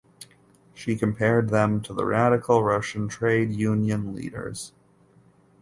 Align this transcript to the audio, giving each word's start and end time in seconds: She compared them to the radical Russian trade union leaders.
She 0.73 0.95
compared 0.95 1.49
them 1.49 1.79
to 1.81 1.93
the 1.93 2.05
radical 2.05 2.63
Russian 2.63 3.07
trade 3.07 3.51
union 3.51 4.15
leaders. 4.15 4.73